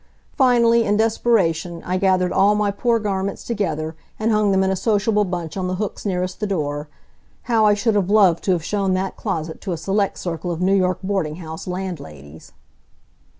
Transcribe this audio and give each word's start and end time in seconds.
Finally, 0.35 0.83
in 0.83 0.97
desperation, 0.97 1.83
I 1.85 1.97
gathered 1.97 2.33
all 2.33 2.55
my 2.55 2.71
poor 2.71 2.97
garments 2.97 3.43
together 3.43 3.95
and 4.17 4.31
hung 4.31 4.51
them 4.51 4.63
in 4.63 4.71
a 4.71 4.75
sociable 4.75 5.25
bunch 5.25 5.55
on 5.55 5.67
the 5.67 5.75
hooks 5.75 6.07
nearest 6.07 6.39
the 6.39 6.47
door. 6.47 6.87
How 7.43 7.67
I 7.67 7.75
should 7.75 7.93
have 7.93 8.09
loved 8.09 8.43
to 8.45 8.51
have 8.53 8.65
shown 8.65 8.95
that 8.95 9.15
closet 9.15 9.61
to 9.61 9.73
a 9.73 9.77
select 9.77 10.17
circle 10.17 10.49
of 10.49 10.59
New 10.59 10.73
York 10.73 10.97
boarding 11.03 11.35
house 11.35 11.67
landladies! 11.67 12.51